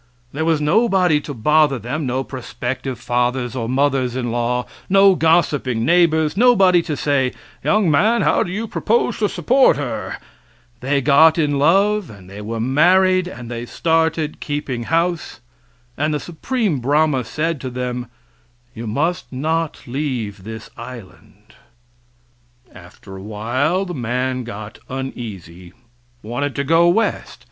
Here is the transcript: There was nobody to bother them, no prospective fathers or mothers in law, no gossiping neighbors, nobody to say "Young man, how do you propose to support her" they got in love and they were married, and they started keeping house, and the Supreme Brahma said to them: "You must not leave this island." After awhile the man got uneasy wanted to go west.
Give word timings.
There 0.33 0.45
was 0.45 0.59
nobody 0.59 1.19
to 1.21 1.33
bother 1.35 1.77
them, 1.77 2.07
no 2.07 2.23
prospective 2.23 2.99
fathers 2.99 3.55
or 3.55 3.69
mothers 3.69 4.15
in 4.15 4.31
law, 4.31 4.65
no 4.89 5.13
gossiping 5.13 5.85
neighbors, 5.85 6.35
nobody 6.35 6.81
to 6.81 6.97
say 6.97 7.33
"Young 7.63 7.91
man, 7.91 8.23
how 8.23 8.41
do 8.41 8.51
you 8.51 8.67
propose 8.67 9.19
to 9.19 9.29
support 9.29 9.77
her" 9.77 10.17
they 10.79 11.01
got 11.01 11.37
in 11.37 11.59
love 11.59 12.09
and 12.09 12.27
they 12.27 12.41
were 12.41 12.59
married, 12.59 13.27
and 13.27 13.51
they 13.51 13.63
started 13.67 14.39
keeping 14.39 14.85
house, 14.85 15.39
and 15.95 16.15
the 16.15 16.19
Supreme 16.19 16.79
Brahma 16.79 17.23
said 17.23 17.61
to 17.61 17.69
them: 17.69 18.07
"You 18.73 18.87
must 18.87 19.31
not 19.31 19.83
leave 19.85 20.43
this 20.45 20.67
island." 20.75 21.53
After 22.73 23.17
awhile 23.17 23.85
the 23.85 23.93
man 23.93 24.45
got 24.45 24.79
uneasy 24.89 25.73
wanted 26.23 26.55
to 26.55 26.63
go 26.63 26.89
west. 26.89 27.37